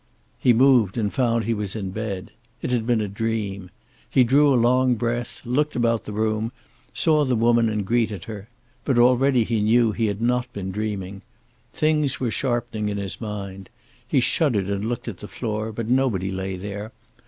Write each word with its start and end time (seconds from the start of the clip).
He 0.39 0.51
moved 0.51 0.97
and 0.97 1.13
found 1.13 1.43
he 1.43 1.53
was 1.53 1.75
in 1.75 1.91
bed. 1.91 2.31
It 2.63 2.71
had 2.71 2.87
been 2.87 3.01
a 3.01 3.07
dream. 3.07 3.69
He 4.09 4.23
drew 4.23 4.51
a 4.51 4.57
long 4.57 4.95
breath, 4.95 5.43
looked 5.45 5.75
about 5.75 6.05
the 6.05 6.11
room, 6.11 6.51
saw 6.91 7.23
the 7.23 7.35
woman 7.35 7.69
and 7.69 7.85
greeted 7.85 8.23
her. 8.23 8.49
But 8.83 8.97
already 8.97 9.43
he 9.43 9.61
knew 9.61 9.91
he 9.91 10.07
had 10.07 10.19
not 10.19 10.51
been 10.53 10.71
dreaming. 10.71 11.21
Things 11.71 12.19
were 12.19 12.31
sharpening 12.31 12.89
in 12.89 12.97
his 12.97 13.21
mind. 13.21 13.69
He 14.07 14.21
shuddered 14.21 14.69
and 14.71 14.89
looked 14.89 15.07
at 15.07 15.17
the 15.17 15.27
floor, 15.27 15.71
but 15.71 15.87
nobody 15.87 16.31
lay 16.31 16.55
there. 16.57 16.93